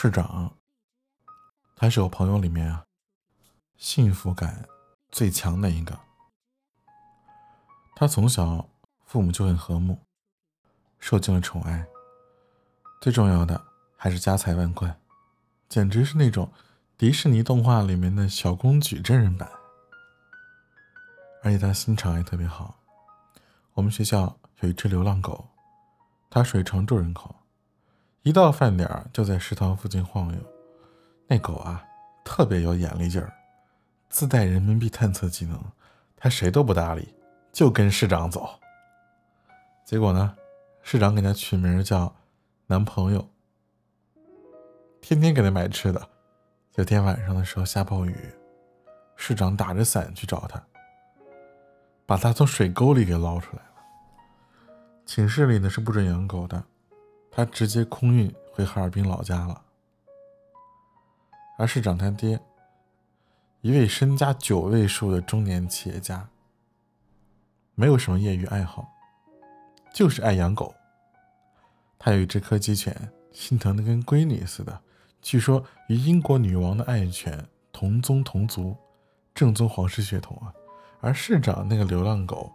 [0.00, 0.54] 市长，
[1.74, 2.84] 他是我朋友里面啊，
[3.76, 4.68] 幸福感
[5.10, 5.98] 最强的一个。
[7.96, 8.68] 他从小
[9.06, 9.98] 父母就很和睦，
[11.00, 11.84] 受尽了宠爱，
[13.00, 13.60] 最重要的
[13.96, 15.00] 还是家财万贯，
[15.68, 16.52] 简直是那种
[16.96, 19.50] 迪士尼动画里面的小公举真人版。
[21.42, 22.78] 而且他心肠也特别好。
[23.74, 25.48] 我们学校有一只流浪狗，
[26.30, 27.34] 它属于常住人口。
[28.22, 30.38] 一到饭点儿就在食堂附近晃悠，
[31.26, 31.82] 那狗啊
[32.24, 33.32] 特别有眼力劲儿，
[34.10, 35.58] 自带人民币探测技能，
[36.16, 37.14] 它谁都不搭理，
[37.52, 38.48] 就跟市长走。
[39.86, 40.36] 结果呢，
[40.82, 42.14] 市长给它取名叫
[42.66, 43.26] 男朋友，
[45.00, 46.08] 天天给它买吃的。
[46.74, 48.14] 有天晚上的时候下暴雨，
[49.16, 50.62] 市长打着伞去找它，
[52.04, 53.68] 把它从水沟里给捞出来了。
[55.06, 56.62] 寝室里呢是不准养狗的。
[57.38, 59.62] 他直接空运回哈尔滨老家了，
[61.56, 62.40] 而市长他爹，
[63.60, 66.28] 一位身家九位数的中年企业家，
[67.76, 68.88] 没有什么业余爱好，
[69.94, 70.74] 就是爱养狗。
[71.96, 74.80] 他有一只柯基犬，心疼的跟闺女似的，
[75.22, 78.76] 据说与英国女王的爱犬同宗同族，
[79.32, 80.52] 正宗皇室血统啊。
[81.00, 82.50] 而市长那个流浪狗，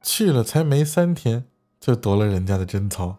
[0.00, 1.44] 去了才没三天，
[1.78, 3.18] 就夺了人家的贞操。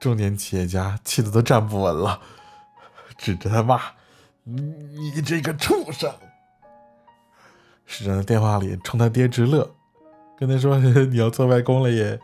[0.00, 2.20] 中年企业家气得都站不稳了，
[3.18, 3.80] 指着他骂
[4.44, 6.12] ：“你这个畜生！”
[7.84, 9.74] 市长在电话里冲他爹直乐，
[10.38, 12.20] 跟他说： “你要做外公了耶！”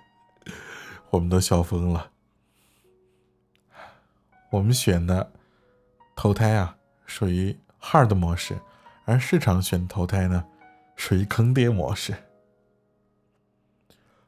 [1.10, 2.10] 我们都笑疯了。
[4.50, 5.32] 我们选的
[6.14, 8.60] 投胎啊，属于 hard 模式，
[9.04, 10.44] 而市场选投胎呢，
[10.94, 12.14] 属于坑爹模式。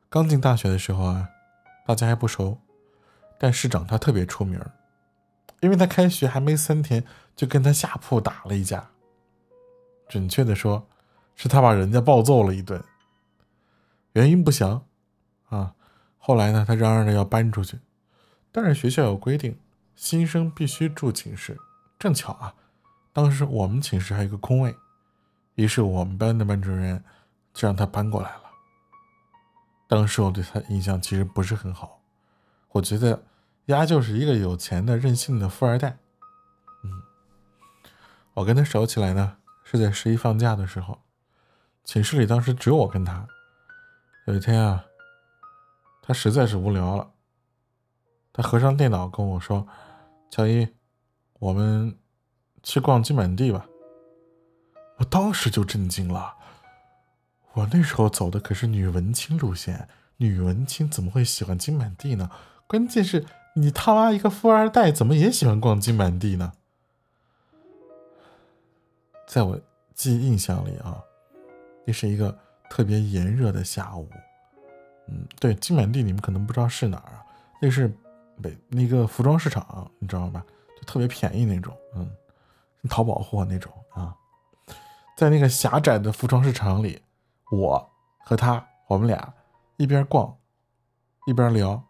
[0.09, 1.29] 刚进大学的时候啊，
[1.87, 2.59] 大家还不熟。
[3.39, 4.61] 但市长他特别出名，
[5.61, 8.91] 因为他开学还没三天就跟他下铺打了一架，
[10.09, 10.87] 准确的说，
[11.35, 12.83] 是他把人家暴揍了一顿。
[14.13, 14.87] 原因不详，
[15.49, 15.75] 啊，
[16.17, 17.79] 后来呢，他嚷嚷着要搬出去，
[18.51, 19.59] 但是学校有规定，
[19.95, 21.59] 新生必须住寝室。
[21.99, 22.55] 正巧啊，
[23.13, 24.75] 当时我们寝室还有个空位，
[25.57, 27.03] 于是我们班的班主任
[27.53, 28.43] 就让他搬过来了。
[29.87, 32.01] 当时我对他印象其实不是很好。
[32.77, 33.23] 我觉得，
[33.67, 35.99] 丫就是一个有钱的任性的富二代。
[36.85, 37.03] 嗯，
[38.35, 41.01] 我跟他熟起来呢，是在十一放假的时候，
[41.85, 43.27] 寝室里当时只有我跟他。
[44.27, 44.85] 有一天啊，
[46.03, 47.13] 他实在是无聊了，
[48.33, 49.67] 他合上电脑跟我说
[50.31, 50.69] ：“乔伊，
[51.39, 51.97] 我们
[52.63, 53.67] 去逛金满地吧。”
[54.99, 56.35] 我当时就震惊了，
[57.53, 62.31] 我那时候走的可是女文青路线，女文青怎么会喜欢金满地呢？
[62.67, 66.53] 关键是你他妈一个富二代，怎么也喜欢逛金满地呢？
[69.27, 69.61] 在我
[69.95, 71.03] 记忆印象里啊，
[71.85, 72.37] 那是一个
[72.69, 74.09] 特别炎热的下午。
[75.09, 77.25] 嗯，对，金满地你们可能不知道是哪儿啊？
[77.61, 77.89] 那是
[78.43, 80.45] 北那个服装市场，你知道吧？
[80.77, 82.11] 就特别便宜那种，嗯，
[82.89, 84.15] 淘宝货那种啊。
[85.17, 87.01] 在那个狭窄的服装市场里，
[87.51, 87.91] 我
[88.25, 89.33] 和他，我们俩
[89.77, 90.37] 一边逛
[91.27, 91.83] 一边聊。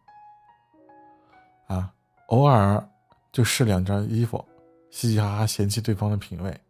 [2.27, 2.89] 偶尔
[3.33, 4.45] 就试两件衣服，
[4.91, 6.61] 嘻嘻哈哈嫌弃对方的品味。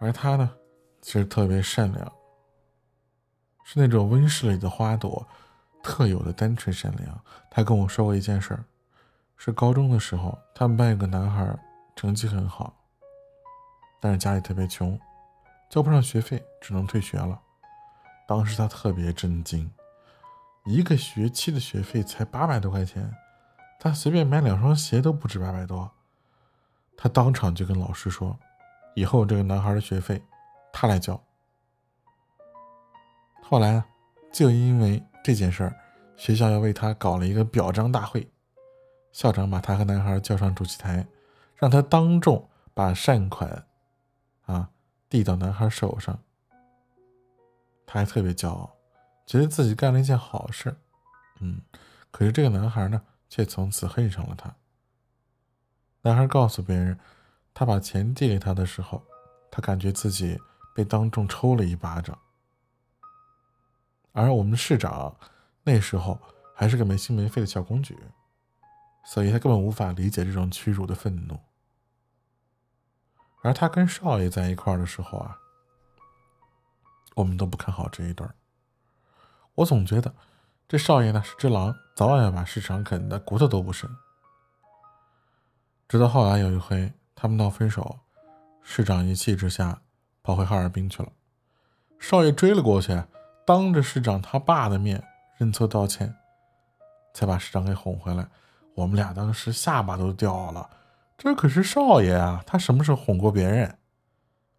[0.00, 0.50] 而他呢，
[1.02, 2.12] 其实特别善良，
[3.64, 5.26] 是那种温室里的花朵
[5.82, 7.24] 特有的单纯善良。
[7.50, 8.64] 他跟我说过一件事儿，
[9.36, 11.58] 是高中的时候，他们班有个男孩
[11.94, 12.74] 成绩很好，
[14.00, 14.98] 但是家里特别穷，
[15.70, 17.40] 交不上学费，只能退学了。
[18.26, 19.70] 当时他特别震惊，
[20.64, 23.14] 一个学期的学费才八百多块钱。
[23.78, 25.90] 他随便买两双鞋都不止八百多，
[26.96, 28.38] 他当场就跟老师说
[28.96, 30.22] ：“以后这个男孩的学费
[30.72, 31.22] 他来交。”
[33.42, 33.84] 后来，
[34.32, 35.76] 就因为这件事儿，
[36.16, 38.26] 学校要为他搞了一个表彰大会，
[39.12, 41.06] 校长把他和男孩叫上主席台，
[41.54, 43.66] 让他当众把善款
[44.46, 44.70] 啊
[45.10, 46.18] 递到男孩手上。
[47.86, 48.74] 他还特别骄傲，
[49.26, 50.74] 觉得自己干了一件好事。
[51.40, 51.60] 嗯，
[52.10, 53.02] 可是这个男孩呢？
[53.28, 54.54] 却从此恨上了他。
[56.02, 56.98] 男孩告诉别人，
[57.52, 59.02] 他把钱递给他的时候，
[59.50, 60.38] 他感觉自己
[60.74, 62.18] 被当众抽了一巴掌。
[64.12, 65.16] 而我们市长
[65.62, 66.20] 那时候
[66.54, 67.98] 还是个没心没肺的小公举，
[69.04, 71.38] 所以他根本无法理解这种屈辱的愤怒。
[73.42, 75.38] 而他跟少爷在一块儿的时候啊，
[77.14, 78.34] 我们都不看好这一对儿。
[79.56, 80.14] 我总觉得。
[80.66, 83.88] 这少爷呢是只狼，早晚要把市场啃得骨头都不剩。
[85.86, 88.00] 直到后来有一回，他们闹分手，
[88.62, 89.80] 市长一气之下
[90.22, 91.08] 跑回哈尔滨去了。
[92.00, 93.00] 少爷追了过去，
[93.46, 95.02] 当着市长他爸的面
[95.36, 96.12] 认错道歉，
[97.12, 98.26] 才把市长给哄回来。
[98.74, 100.68] 我们俩当时下巴都掉了，
[101.16, 103.78] 这可是少爷啊，他什么时候哄过别人？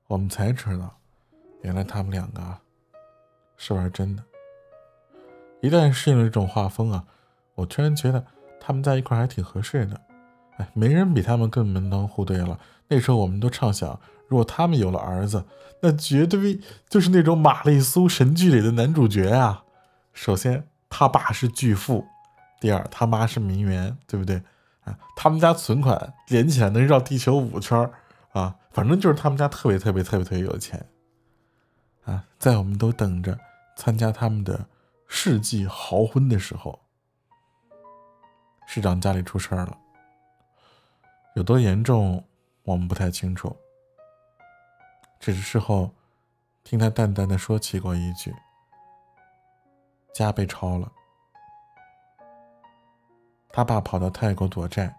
[0.07, 0.97] 我们才知道，
[1.63, 2.57] 原来他们两个
[3.57, 4.23] 是玩真的。
[5.61, 7.05] 一旦适应了这种画风啊，
[7.56, 8.24] 我突然觉得
[8.60, 10.00] 他们在一块还挺合适的。
[10.57, 12.60] 哎，没人比他们更门当户对了。
[12.88, 15.44] 那时候我们都畅想，如果他们有了儿子，
[15.81, 19.63] 那绝对就是那种玛丽苏神剧里的男主角啊！
[20.13, 22.06] 首先，他爸是巨富。
[22.62, 24.42] 第二，他妈是名媛，对不对
[24.86, 24.98] 啊？
[25.16, 27.90] 他们家存款连起来能绕地球五圈
[28.31, 28.56] 啊！
[28.72, 30.86] 反正就是他们家特别特别特别特别有钱
[32.06, 32.24] 啊！
[32.40, 33.38] 在我们都等着
[33.75, 34.68] 参加他们的
[35.07, 36.80] 世纪豪婚的时候，
[38.65, 39.77] 市长家里出事儿了，
[41.35, 42.23] 有多严重
[42.63, 43.56] 我们不太清楚，
[45.19, 45.89] 只是事后
[46.63, 48.35] 听他淡淡的说起过一句：
[50.13, 50.91] 家被抄了。
[53.50, 54.94] 他爸跑到泰国躲债，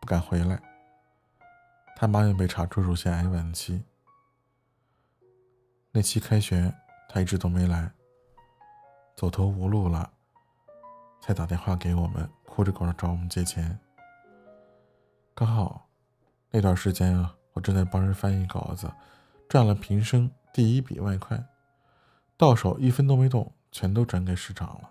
[0.00, 0.60] 不敢回来。
[1.96, 3.82] 他妈又被查出乳腺癌晚期。
[5.92, 6.74] 那期开学，
[7.08, 7.90] 他一直都没来。
[9.16, 10.12] 走投无路了，
[11.20, 13.78] 才打电话给我们，哭着跟着找我们借钱。
[15.34, 15.88] 刚好
[16.50, 18.92] 那段时间啊，我正在帮人翻译稿子，
[19.48, 21.42] 赚了平生第一笔外快，
[22.36, 24.90] 到手一分都没动，全都转给市场了。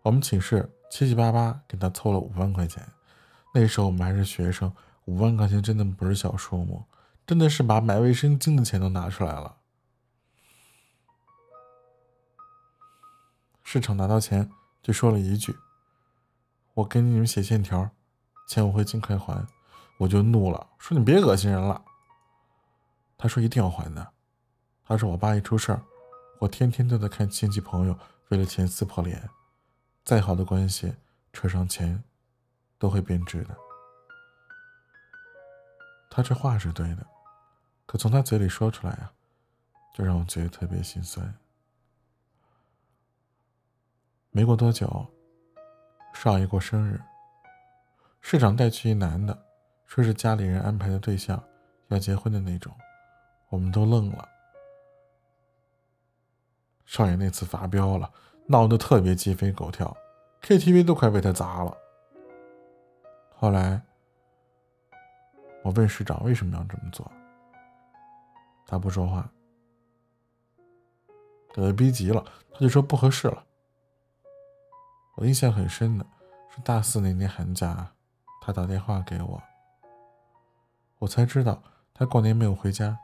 [0.00, 0.70] 我们寝室。
[0.90, 2.86] 七七八八给他凑了五万块钱，
[3.52, 4.72] 那时候我们还是学生，
[5.06, 6.84] 五万块钱真的不是小数目，
[7.26, 9.56] 真的是把买卫生巾的钱都拿出来了。
[13.64, 14.48] 市场拿到钱
[14.80, 15.56] 就说了一句
[16.74, 17.90] ：“我给你们写欠条，
[18.48, 19.46] 钱我会尽快还。”
[19.98, 21.84] 我就怒了，说：“你别恶心人了。”
[23.16, 24.12] 他说：“一定要还的。”
[24.84, 25.80] 他说：“我爸一出事儿，
[26.40, 27.96] 我天天都在看亲戚朋友
[28.28, 29.30] 为了钱撕破脸。”
[30.04, 30.92] 再好的关系，
[31.32, 32.02] 扯上钱，
[32.76, 33.56] 都会变质的。
[36.10, 37.06] 他这话是对的，
[37.86, 39.12] 可从他嘴里说出来啊，
[39.94, 41.32] 就让我觉得特别心酸。
[44.30, 45.06] 没过多久，
[46.14, 46.98] 少爷过生日，
[48.22, 49.38] 市长带去一男的，
[49.86, 51.42] 说是家里人安排的对象，
[51.88, 52.74] 要结婚的那种，
[53.50, 54.26] 我们都愣了。
[56.86, 58.10] 少爷那次发飙了。
[58.46, 59.96] 闹得特别鸡飞狗跳
[60.42, 61.74] ，KTV 都快被他砸了。
[63.34, 63.80] 后来
[65.62, 67.10] 我问市长为什么要这么做，
[68.66, 69.26] 他不说话，
[71.54, 72.22] 等他逼急了，
[72.52, 73.42] 他就说不合适了。
[75.16, 76.04] 我印象很深的
[76.50, 77.92] 是大四那年寒假，
[78.40, 79.42] 他打电话给我，
[80.98, 81.62] 我才知道
[81.92, 82.98] 他过年没有回家，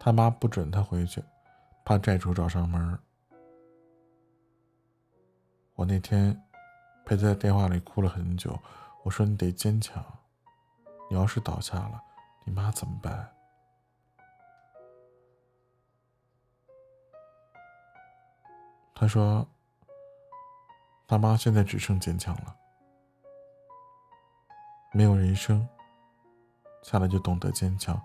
[0.00, 1.22] 他妈不准他回去，
[1.84, 2.98] 怕债主找上门。
[5.74, 6.42] 我那天
[7.04, 8.58] 陪他在电话里哭了很久。
[9.04, 10.04] 我说：“你得坚强，
[11.08, 12.02] 你要是倒下了，
[12.44, 13.32] 你妈怎么办？”
[18.94, 19.46] 他说
[21.08, 22.54] ：“他妈现在只剩坚强了，
[24.92, 25.66] 没有人生，
[26.82, 27.98] 下来就懂得坚强。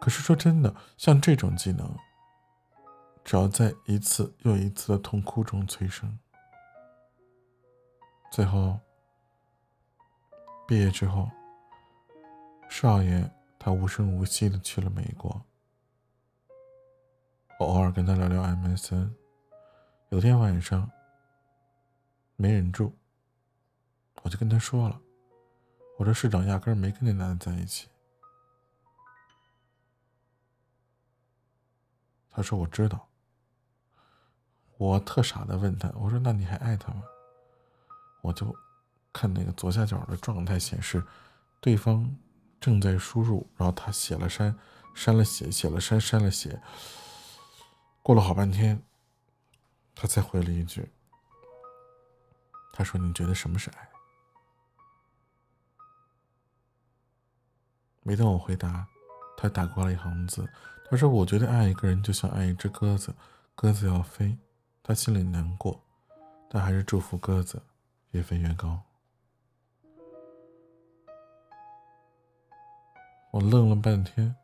[0.00, 1.92] 可是说真的，像这种技能，
[3.24, 6.16] 只要在一次又一次的痛哭中催生。”
[8.30, 8.78] 最后，
[10.68, 11.28] 毕业之后，
[12.68, 15.42] 少爷他无声无息的去了美国。
[17.58, 19.10] 我偶尔跟他聊聊 MSN。
[20.10, 20.88] 有天晚上，
[22.36, 22.96] 没忍住，
[24.22, 25.00] 我就跟他说了
[25.98, 27.88] ：“我说市长压根儿没跟那男的在一起。”
[32.30, 33.08] 他说：“我知道。”
[34.76, 37.04] 我特傻的问他：“我说那你还爱他吗？”
[38.22, 38.54] 我就
[39.12, 41.02] 看那个左下角的状态显示，
[41.60, 42.16] 对方
[42.60, 44.58] 正在输入，然后他写了删，
[44.94, 46.60] 删了写，写了删，删了写。
[48.02, 48.82] 过了好半天，
[49.94, 50.90] 他才回了一句
[52.76, 53.88] ：“他说你觉得什么是爱？”
[58.02, 58.84] 没等我回答，
[59.36, 60.44] 他打过来一行字
[60.90, 63.14] ：“他说我觉得爱一个人就像爱一只鸽子，
[63.54, 64.36] 鸽子要飞，
[64.82, 65.80] 他心里难过，
[66.50, 67.62] 但还是祝福鸽子。”
[68.14, 68.80] 越飞越高，
[73.32, 74.36] 我愣了半天。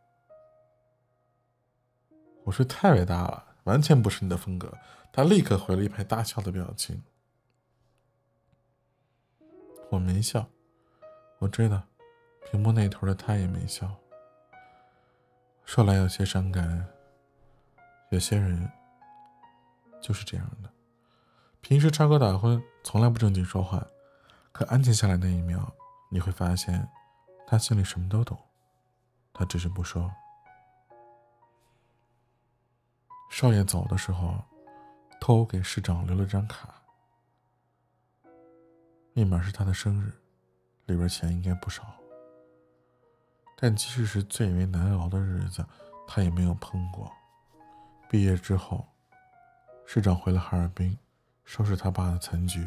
[2.42, 4.76] 我说太伟大了，完全不是你的风格。
[5.12, 7.00] 他立刻回了一排大笑的表情。
[9.90, 10.48] 我没笑，
[11.38, 11.82] 我知道
[12.50, 13.94] 屏幕那头的他也没笑。
[15.64, 16.86] 说来有些伤感。
[18.10, 18.68] 有些人
[20.02, 20.68] 就是这样的，
[21.60, 23.86] 平时插科打诨，从来不正经说话，
[24.50, 25.72] 可安静下来那一秒，
[26.10, 26.88] 你会发现
[27.46, 28.36] 他心里什么都懂，
[29.32, 30.10] 他只是不说。
[33.30, 34.42] 少爷走的时候，
[35.20, 36.82] 偷给市长留了张卡，
[39.20, 40.10] 密码是他的生日，
[40.86, 41.94] 里边钱应该不少。
[43.54, 45.62] 但即使是最为难熬的日子，
[46.08, 47.12] 他也没有碰过。
[48.08, 48.88] 毕业之后，
[49.84, 50.96] 市长回了哈尔滨，
[51.44, 52.66] 收拾他爸的残局，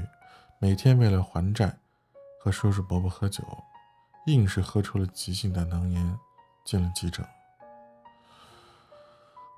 [0.60, 1.76] 每天为了还债，
[2.40, 3.44] 和叔叔伯伯喝酒，
[4.28, 6.20] 硬是喝出了急性胆囊炎，
[6.64, 7.26] 进了急诊。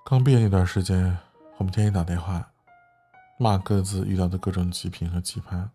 [0.05, 1.17] 刚毕业那段时间，
[1.57, 2.49] 我们天天打电话，
[3.37, 5.67] 骂各自遇到的各种极品和奇葩。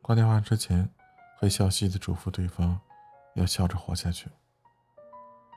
[0.00, 0.88] 挂电话之前，
[1.36, 2.80] 会笑嘻嘻的嘱咐对方，
[3.34, 4.30] 要笑着活下去。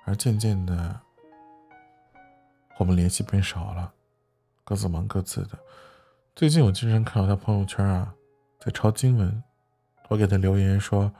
[0.05, 1.01] 而渐渐的，
[2.77, 3.93] 我们联系变少了，
[4.63, 5.57] 各自忙各自的。
[6.36, 8.13] 最近我经常看到他朋友圈啊，
[8.60, 9.43] 在抄经文。
[10.10, 11.13] 我给他留言说：“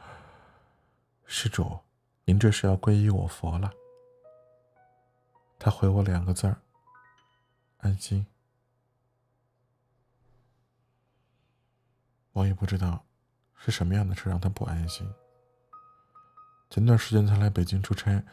[1.26, 1.80] 施主，
[2.26, 3.72] 您这是要皈依我佛了。”
[5.58, 6.60] 他回我两个字儿
[7.80, 8.26] ：“安心。”
[12.34, 13.06] 我也不知道
[13.64, 15.10] 是什么样的事让他不安心。
[16.70, 18.24] 前段时间他来北京出差，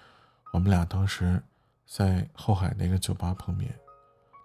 [0.52, 1.42] 我们俩当时。
[1.90, 3.74] 在后海那个酒吧碰面，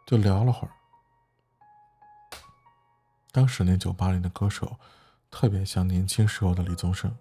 [0.08, 0.74] 就聊了会儿。
[3.34, 4.80] 当时那酒吧里的歌手
[5.30, 7.13] 特别像年轻时候的李宗盛，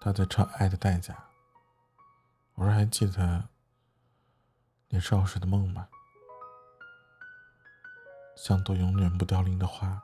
[0.00, 1.12] 他在唱《爱的代价》。
[2.54, 3.48] 我说：“还记得
[4.90, 5.88] 年少时的梦吗？
[8.36, 10.00] 像朵永远不凋零的花，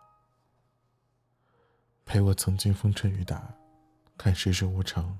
[2.05, 3.55] 陪我曾经风吹雨打，
[4.17, 5.19] 看世事无常，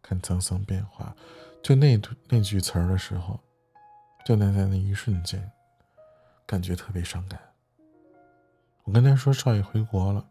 [0.00, 1.14] 看沧桑变化。”
[1.62, 3.38] 就那那句词儿的时候。
[4.24, 5.50] 就那在那一瞬间，
[6.46, 7.40] 感觉特别伤感。
[8.84, 10.24] 我跟他说少爷回国了，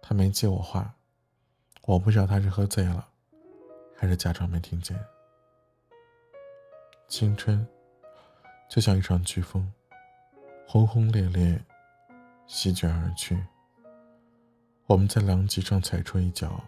[0.00, 0.94] 他没接我话，
[1.82, 3.08] 我不知道他是喝醉了，
[3.96, 4.96] 还是假装没听见。
[7.08, 7.66] 青春
[8.70, 9.72] 就像一场飓风，
[10.68, 11.60] 轰轰烈烈
[12.46, 13.44] 席卷而去。
[14.86, 16.62] 我们在狼藉上踩出一脚，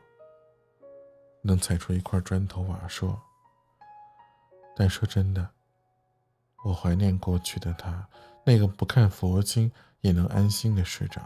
[1.40, 3.16] 能踩出一块砖头瓦硕，
[4.76, 5.48] 但说真的。
[6.64, 8.08] 我怀念过去的他，
[8.44, 9.70] 那个不看佛经
[10.00, 11.24] 也能安心的市长，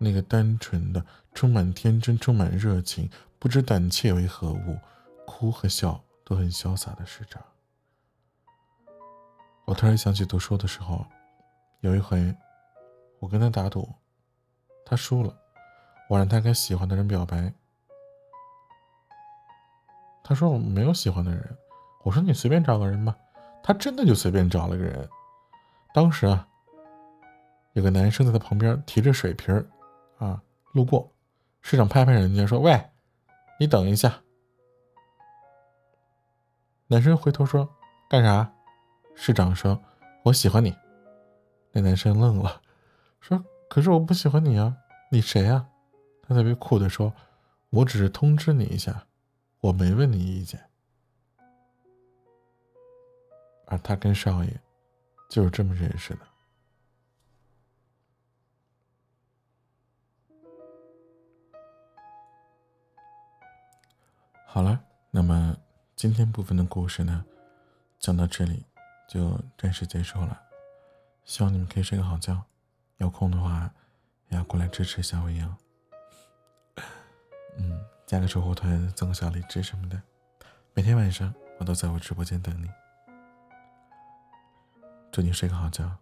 [0.00, 4.76] 那个单纯的、充满天真、充满热情、不知胆怯为何物、
[5.24, 7.40] 哭和笑都很潇洒的市长。
[9.64, 11.06] 我突然想起读书的时候，
[11.82, 12.36] 有一回，
[13.22, 13.88] 我跟他打赌，
[14.84, 15.32] 他输了，
[16.08, 17.54] 我让他跟喜欢的人表白，
[20.24, 21.56] 他说我没有喜欢的人。
[22.02, 23.16] 我说你随便找个人吧，
[23.62, 25.08] 他真的就随便找了个人。
[25.94, 26.48] 当时啊，
[27.74, 29.54] 有个男生在他旁边提着水瓶，
[30.18, 31.08] 啊，路过，
[31.60, 32.90] 市长拍拍人家说：“喂，
[33.60, 34.20] 你等一下。”
[36.88, 37.72] 男生回头说
[38.10, 38.52] ：“干啥？”
[39.14, 39.80] 市长说
[40.26, 40.76] ：“我喜欢你。”
[41.70, 42.61] 那男生愣了，
[43.22, 44.76] 说：“可是我不喜欢你啊，
[45.12, 45.64] 你谁啊？”
[46.26, 47.14] 他特别酷的说
[47.70, 49.06] ：“我只是通知你一下，
[49.60, 50.60] 我没问你意见。”
[53.66, 54.60] 而他跟少爷
[55.30, 56.26] 就是这么认识的。
[64.44, 65.56] 好了，那么
[65.94, 67.24] 今天部分的故事呢，
[68.00, 68.64] 讲到这里
[69.08, 70.42] 就暂时结束了。
[71.24, 72.42] 希望你们可以睡个好觉，
[72.98, 73.70] 有空的话
[74.28, 75.56] 也要过来支持小伟阳。
[77.56, 80.00] 嗯，加个守护团，赠个小荔枝什么的。
[80.74, 82.70] 每天晚上我都在我直播间等你。
[85.10, 85.98] 祝你睡个好觉。